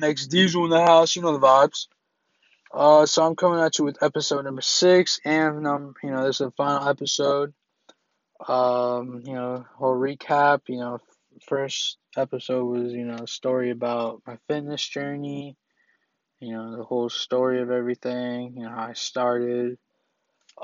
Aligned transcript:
Max 0.00 0.26
Diesel 0.26 0.64
in 0.64 0.70
the 0.70 0.80
house, 0.80 1.14
you 1.14 1.22
know 1.22 1.32
the 1.32 1.46
vibes. 1.46 1.86
Uh, 2.72 3.04
so 3.04 3.26
I'm 3.26 3.36
coming 3.36 3.60
at 3.60 3.78
you 3.78 3.84
with 3.84 4.02
episode 4.02 4.44
number 4.44 4.62
six, 4.62 5.20
and 5.24 5.66
um, 5.66 5.94
you 6.02 6.10
know 6.10 6.24
this 6.24 6.40
is 6.40 6.46
the 6.46 6.50
final 6.52 6.88
episode. 6.88 7.52
Um, 8.48 9.22
you 9.24 9.34
know, 9.34 9.66
whole 9.74 9.96
recap. 9.96 10.62
You 10.68 10.78
know, 10.78 10.98
first 11.46 11.98
episode 12.16 12.64
was 12.64 12.92
you 12.92 13.04
know 13.04 13.24
a 13.24 13.26
story 13.26 13.70
about 13.70 14.22
my 14.26 14.38
fitness 14.48 14.86
journey. 14.86 15.56
You 16.38 16.54
know, 16.54 16.76
the 16.78 16.84
whole 16.84 17.10
story 17.10 17.60
of 17.60 17.70
everything. 17.70 18.54
You 18.56 18.62
know 18.62 18.70
how 18.70 18.86
I 18.86 18.92
started. 18.94 19.76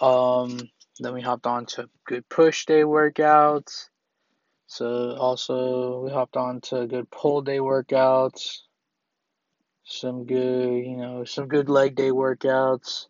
Um, 0.00 0.58
then 1.00 1.14
we 1.14 1.22
hopped 1.22 1.46
on 1.46 1.66
to 1.66 1.88
good 2.06 2.28
push 2.28 2.66
day 2.66 2.82
workouts. 2.82 3.88
So 4.66 5.16
also 5.16 6.00
we 6.04 6.10
hopped 6.10 6.36
on 6.36 6.60
to 6.62 6.86
good 6.86 7.10
pull 7.10 7.42
day 7.42 7.58
workouts 7.58 8.58
some 9.84 10.24
good, 10.24 10.84
you 10.84 10.96
know, 10.96 11.24
some 11.24 11.48
good 11.48 11.68
leg 11.68 11.94
day 11.94 12.10
workouts 12.10 13.06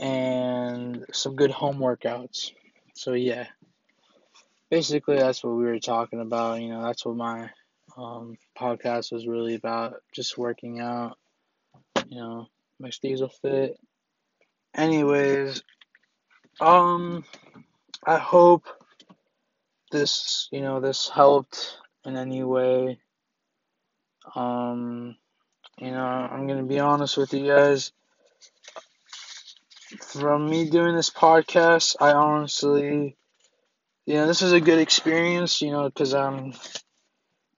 and 0.00 1.04
some 1.12 1.36
good 1.36 1.50
home 1.50 1.78
workouts. 1.78 2.52
So 2.94 3.12
yeah, 3.12 3.46
basically 4.70 5.16
that's 5.16 5.42
what 5.42 5.56
we 5.56 5.64
were 5.64 5.78
talking 5.80 6.20
about. 6.20 6.60
You 6.60 6.68
know, 6.68 6.82
that's 6.82 7.04
what 7.04 7.16
my 7.16 7.50
um, 7.96 8.36
podcast 8.56 9.12
was 9.12 9.26
really 9.26 9.54
about, 9.54 9.96
just 10.12 10.38
working 10.38 10.80
out. 10.80 11.18
You 12.08 12.18
know, 12.18 12.46
my 12.78 12.90
diesel 13.02 13.28
fit. 13.28 13.78
Anyways, 14.74 15.62
um, 16.60 17.24
I 18.04 18.18
hope 18.18 18.64
this, 19.90 20.48
you 20.52 20.60
know, 20.60 20.80
this 20.80 21.08
helped 21.08 21.78
in 22.04 22.16
any 22.16 22.44
way. 22.44 23.00
Um, 24.34 25.16
you 25.80 25.90
know, 25.90 26.04
I'm 26.04 26.46
gonna 26.46 26.64
be 26.64 26.80
honest 26.80 27.16
with 27.16 27.32
you 27.32 27.46
guys. 27.46 27.92
From 30.00 30.48
me 30.48 30.68
doing 30.68 30.96
this 30.96 31.10
podcast, 31.10 31.96
I 32.00 32.12
honestly, 32.12 33.16
you 34.06 34.14
know, 34.14 34.26
this 34.26 34.42
is 34.42 34.52
a 34.52 34.60
good 34.60 34.78
experience. 34.78 35.62
You 35.62 35.70
know, 35.70 35.84
because 35.84 36.14
I'm, 36.14 36.52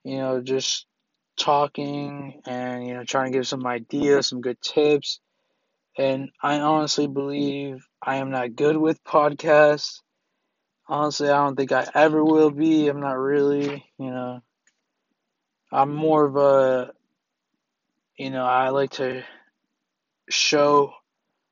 you 0.04 0.18
know, 0.18 0.40
just 0.40 0.86
talking 1.36 2.42
and 2.46 2.86
you 2.86 2.94
know 2.94 3.04
trying 3.04 3.32
to 3.32 3.38
give 3.38 3.48
some 3.48 3.66
ideas, 3.66 4.28
some 4.28 4.40
good 4.40 4.60
tips. 4.60 5.20
And 5.98 6.30
I 6.42 6.60
honestly 6.60 7.06
believe 7.06 7.86
I 8.02 8.16
am 8.16 8.30
not 8.30 8.54
good 8.54 8.76
with 8.76 9.02
podcasts. 9.04 10.00
Honestly, 10.88 11.28
I 11.28 11.44
don't 11.44 11.56
think 11.56 11.72
I 11.72 11.88
ever 11.94 12.24
will 12.24 12.50
be. 12.50 12.88
I'm 12.88 13.00
not 13.00 13.18
really, 13.18 13.84
you 13.98 14.10
know. 14.10 14.40
I'm 15.72 15.94
more 15.94 16.24
of 16.24 16.36
a 16.36 16.92
you 18.20 18.28
know, 18.28 18.44
I 18.44 18.68
like 18.68 18.90
to 18.92 19.24
show, 20.28 20.92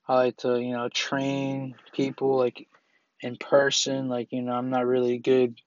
I 0.06 0.16
like 0.16 0.36
to, 0.38 0.60
you 0.60 0.72
know, 0.72 0.90
train 0.90 1.76
people 1.94 2.36
like 2.36 2.68
in 3.22 3.36
person. 3.36 4.10
Like, 4.10 4.32
you 4.32 4.42
know, 4.42 4.52
I'm 4.52 4.68
not 4.68 4.84
really 4.84 5.14
a 5.14 5.18
good 5.18 5.58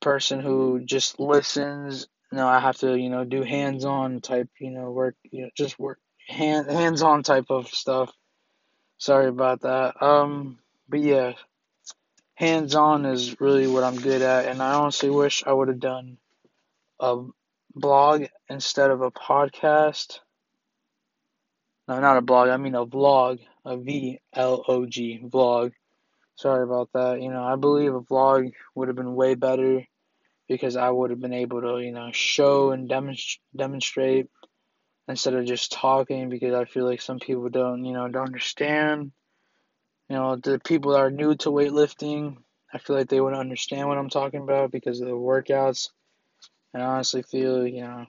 person 0.00 0.40
who 0.40 0.80
just 0.84 1.20
listens. 1.20 2.08
No, 2.32 2.48
I 2.48 2.58
have 2.58 2.76
to, 2.78 2.98
you 2.98 3.08
know, 3.08 3.24
do 3.24 3.44
hands 3.44 3.84
on 3.84 4.20
type, 4.20 4.48
you 4.58 4.72
know, 4.72 4.90
work, 4.90 5.14
you 5.22 5.42
know, 5.42 5.50
just 5.56 5.78
work 5.78 6.00
hand 6.26 6.68
hands 6.68 7.02
on 7.02 7.22
type 7.22 7.46
of 7.48 7.68
stuff. 7.68 8.12
Sorry 8.98 9.28
about 9.28 9.60
that. 9.60 10.02
Um, 10.02 10.58
but 10.88 10.98
yeah, 10.98 11.34
hands 12.34 12.74
on 12.74 13.06
is 13.06 13.40
really 13.40 13.68
what 13.68 13.84
I'm 13.84 14.00
good 14.00 14.22
at, 14.22 14.46
and 14.46 14.60
I 14.60 14.74
honestly 14.74 15.08
wish 15.08 15.44
I 15.46 15.52
would 15.52 15.68
have 15.68 15.78
done 15.78 16.18
a 16.98 17.26
blog 17.78 18.24
instead 18.48 18.90
of 18.90 19.00
a 19.00 19.10
podcast. 19.10 20.20
No, 21.86 22.00
not 22.00 22.18
a 22.18 22.22
blog. 22.22 22.48
I 22.48 22.56
mean 22.56 22.74
a 22.74 22.86
vlog. 22.86 23.40
A 23.64 23.76
V 23.76 24.20
L 24.32 24.64
O 24.66 24.86
G 24.86 25.20
vlog. 25.22 25.72
Sorry 26.36 26.62
about 26.62 26.90
that. 26.94 27.20
You 27.20 27.30
know, 27.30 27.42
I 27.42 27.56
believe 27.56 27.94
a 27.94 28.00
vlog 28.00 28.52
would 28.74 28.88
have 28.88 28.96
been 28.96 29.14
way 29.14 29.34
better 29.34 29.84
because 30.48 30.76
I 30.76 30.88
would 30.88 31.10
have 31.10 31.20
been 31.20 31.34
able 31.34 31.60
to, 31.60 31.78
you 31.78 31.92
know, 31.92 32.10
show 32.12 32.70
and 32.70 32.88
demonst- 32.88 33.40
demonstrate 33.54 34.28
instead 35.06 35.34
of 35.34 35.44
just 35.44 35.72
talking 35.72 36.28
because 36.30 36.54
I 36.54 36.64
feel 36.64 36.84
like 36.86 37.00
some 37.02 37.18
people 37.18 37.48
don't, 37.48 37.84
you 37.84 37.92
know, 37.92 38.08
don't 38.08 38.26
understand. 38.26 39.12
You 40.08 40.16
know, 40.16 40.36
the 40.36 40.58
people 40.58 40.92
that 40.92 41.00
are 41.00 41.10
new 41.10 41.34
to 41.36 41.50
weightlifting, 41.50 42.38
I 42.72 42.78
feel 42.78 42.96
like 42.96 43.08
they 43.08 43.20
wouldn't 43.20 43.40
understand 43.40 43.88
what 43.88 43.98
I'm 43.98 44.10
talking 44.10 44.40
about 44.40 44.70
because 44.70 45.00
of 45.00 45.08
the 45.08 45.14
workouts. 45.14 45.90
And 46.72 46.82
I 46.82 46.86
honestly 46.86 47.22
feel, 47.22 47.66
you 47.66 47.82
know, 47.82 48.06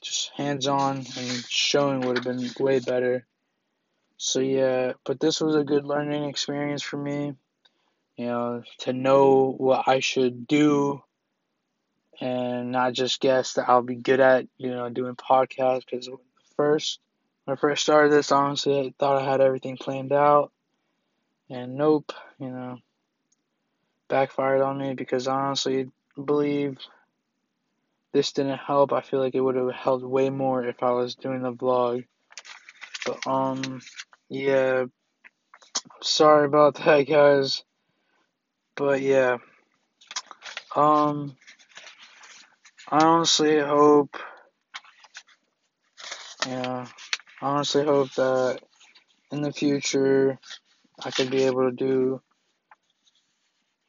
just 0.00 0.30
hands 0.36 0.66
on 0.66 0.98
and 0.98 1.44
showing 1.48 2.00
would 2.00 2.18
have 2.18 2.24
been 2.24 2.50
way 2.58 2.80
better. 2.80 3.26
So 4.16 4.40
yeah, 4.40 4.92
but 5.04 5.20
this 5.20 5.40
was 5.40 5.56
a 5.56 5.64
good 5.64 5.84
learning 5.84 6.24
experience 6.24 6.82
for 6.82 6.96
me. 6.96 7.34
You 8.16 8.26
know, 8.26 8.62
to 8.80 8.92
know 8.92 9.54
what 9.56 9.88
I 9.88 10.00
should 10.00 10.46
do 10.46 11.02
and 12.20 12.70
not 12.70 12.92
just 12.92 13.20
guess 13.20 13.54
that 13.54 13.68
I'll 13.68 13.82
be 13.82 13.96
good 13.96 14.20
at, 14.20 14.46
you 14.58 14.70
know, 14.70 14.88
doing 14.90 15.16
podcasts. 15.16 15.84
Because 15.90 16.08
first, 16.56 17.00
when 17.44 17.56
I 17.56 17.60
first 17.60 17.82
started 17.82 18.12
this, 18.12 18.30
honestly, 18.30 18.78
I 18.78 18.94
thought 18.98 19.20
I 19.20 19.24
had 19.24 19.40
everything 19.40 19.76
planned 19.76 20.12
out. 20.12 20.52
And 21.50 21.76
nope, 21.76 22.12
you 22.38 22.48
know, 22.48 22.78
backfired 24.08 24.60
on 24.60 24.78
me 24.78 24.94
because 24.94 25.26
honestly, 25.26 25.90
believe 26.22 26.78
this 28.12 28.32
didn't 28.32 28.58
help. 28.58 28.92
I 28.92 29.00
feel 29.00 29.20
like 29.20 29.34
it 29.34 29.40
would 29.40 29.56
have 29.56 29.72
helped 29.72 30.04
way 30.04 30.30
more 30.30 30.64
if 30.64 30.82
I 30.82 30.90
was 30.92 31.14
doing 31.14 31.42
the 31.42 31.52
vlog. 31.52 32.04
But 33.06 33.26
um 33.26 33.80
yeah, 34.28 34.86
sorry 36.02 36.46
about 36.46 36.74
that 36.84 37.02
guys. 37.08 37.62
But 38.76 39.00
yeah. 39.00 39.38
Um 40.76 41.36
I 42.88 43.04
honestly 43.04 43.58
hope 43.58 44.16
yeah, 46.46 46.86
I 47.40 47.46
honestly 47.46 47.84
hope 47.84 48.12
that 48.14 48.60
in 49.30 49.42
the 49.42 49.52
future 49.52 50.38
I 51.04 51.10
could 51.10 51.30
be 51.30 51.44
able 51.44 51.70
to 51.70 51.76
do 51.76 52.22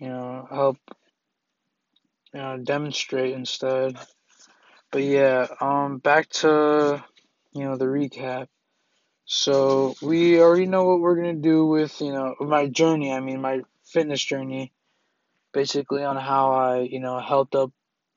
you 0.03 0.09
know, 0.09 0.45
help 0.51 0.77
you 2.33 2.39
know, 2.41 2.57
demonstrate 2.57 3.33
instead. 3.33 3.97
But 4.91 5.03
yeah, 5.03 5.47
um 5.61 5.97
back 5.97 6.29
to 6.41 7.03
you 7.53 7.63
know 7.63 7.77
the 7.77 7.85
recap. 7.85 8.47
So 9.25 9.95
we 10.01 10.39
already 10.41 10.67
know 10.67 10.85
what 10.85 10.99
we're 11.01 11.15
gonna 11.15 11.33
do 11.35 11.65
with 11.65 11.99
you 12.01 12.13
know 12.13 12.35
my 12.39 12.67
journey. 12.67 13.11
I 13.13 13.19
mean 13.19 13.41
my 13.41 13.61
fitness 13.85 14.23
journey, 14.23 14.73
basically 15.53 16.03
on 16.03 16.17
how 16.17 16.51
I 16.51 16.79
you 16.81 16.99
know 16.99 17.19
helped 17.19 17.55
up 17.55 17.71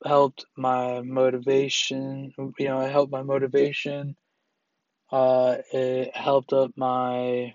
helped 0.05 0.45
my 0.57 1.01
motivation. 1.03 2.33
You 2.59 2.69
know, 2.69 2.81
it 2.81 2.91
helped 2.91 3.13
my 3.13 3.23
motivation. 3.23 4.17
Uh, 5.11 5.59
it 5.73 6.17
helped 6.17 6.53
up 6.53 6.73
my 6.77 7.55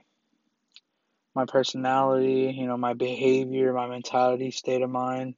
my 1.35 1.45
personality. 1.45 2.53
You 2.57 2.67
know, 2.67 2.77
my 2.77 2.93
behavior, 2.93 3.73
my 3.73 3.87
mentality, 3.87 4.51
state 4.51 4.81
of 4.81 4.89
mind. 4.89 5.35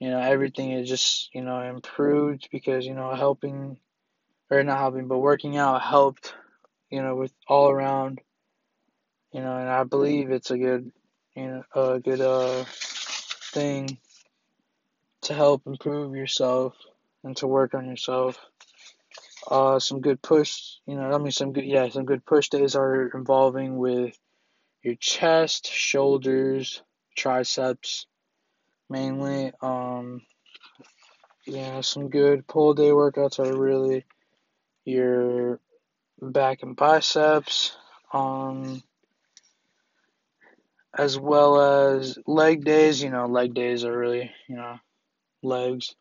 You 0.00 0.10
know, 0.10 0.20
everything 0.20 0.72
is 0.72 0.88
just 0.88 1.34
you 1.34 1.42
know 1.42 1.60
improved 1.60 2.48
because 2.52 2.86
you 2.86 2.94
know 2.94 3.14
helping 3.14 3.78
or 4.50 4.62
not 4.62 4.78
helping, 4.78 5.08
but 5.08 5.18
working 5.18 5.56
out 5.56 5.82
helped 5.82 6.34
you 6.90 7.02
know, 7.02 7.16
with 7.16 7.32
all 7.48 7.70
around, 7.70 8.20
you 9.32 9.40
know, 9.40 9.56
and 9.56 9.68
I 9.68 9.84
believe 9.84 10.30
it's 10.30 10.50
a 10.50 10.58
good, 10.58 10.92
you 11.34 11.46
know, 11.46 11.64
a 11.74 12.00
good 12.00 12.20
uh 12.20 12.64
thing 13.52 13.98
to 15.22 15.34
help 15.34 15.66
improve 15.66 16.14
yourself 16.14 16.76
and 17.24 17.36
to 17.38 17.46
work 17.46 17.74
on 17.74 17.86
yourself. 17.86 18.38
Uh, 19.48 19.78
some 19.78 20.00
good 20.00 20.20
push, 20.22 20.76
you 20.86 20.96
know, 20.96 21.12
I 21.12 21.18
mean, 21.18 21.30
some 21.30 21.52
good, 21.52 21.64
yeah, 21.64 21.88
some 21.88 22.04
good 22.04 22.24
push 22.24 22.48
days 22.48 22.74
are 22.74 23.08
involving 23.14 23.76
with 23.76 24.18
your 24.82 24.96
chest, 24.96 25.70
shoulders, 25.70 26.82
triceps, 27.16 28.06
mainly. 28.88 29.52
Um, 29.60 30.22
yeah, 31.46 31.80
some 31.80 32.08
good 32.08 32.46
pull 32.46 32.74
day 32.74 32.90
workouts 32.90 33.38
are 33.38 33.56
really 33.56 34.04
your 34.84 35.60
back 36.20 36.62
and 36.62 36.76
biceps, 36.76 37.76
um, 38.12 38.82
as 40.96 41.18
well 41.18 41.92
as 41.94 42.18
leg 42.26 42.64
days. 42.64 43.02
You 43.02 43.10
know, 43.10 43.26
leg 43.26 43.54
days 43.54 43.84
are 43.84 43.96
really, 43.96 44.30
you 44.48 44.56
know, 44.56 44.78
legs. 45.42 45.94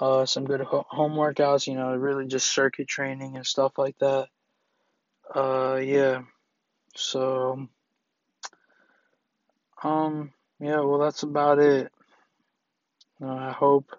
Uh, 0.00 0.26
some 0.26 0.44
good 0.44 0.60
ho- 0.60 0.86
home 0.88 1.12
workouts. 1.12 1.66
You 1.66 1.74
know, 1.74 1.94
really 1.94 2.26
just 2.26 2.52
circuit 2.52 2.88
training 2.88 3.36
and 3.36 3.46
stuff 3.46 3.78
like 3.78 3.98
that. 3.98 4.28
Uh, 5.34 5.80
yeah. 5.82 6.22
So, 6.96 7.68
um, 9.82 10.32
yeah. 10.60 10.80
Well, 10.80 10.98
that's 10.98 11.22
about 11.22 11.58
it. 11.58 11.92
Uh, 13.22 13.26
I 13.26 13.52
hope 13.52 13.96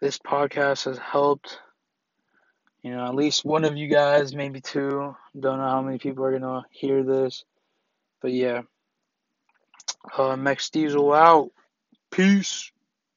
this 0.00 0.18
podcast 0.18 0.84
has 0.84 0.98
helped 0.98 1.58
you 2.82 2.92
know, 2.92 3.06
at 3.06 3.14
least 3.14 3.44
one 3.44 3.64
of 3.64 3.76
you 3.76 3.88
guys, 3.88 4.34
maybe 4.34 4.60
two. 4.60 5.14
Don't 5.38 5.58
know 5.58 5.68
how 5.68 5.82
many 5.82 5.98
people 5.98 6.24
are 6.24 6.38
gonna 6.38 6.64
hear 6.70 7.02
this, 7.02 7.44
but 8.22 8.32
yeah. 8.32 8.62
Uh, 10.16 10.36
Max 10.36 10.70
Diesel 10.70 11.12
out. 11.12 11.50
Peace. 12.10 12.70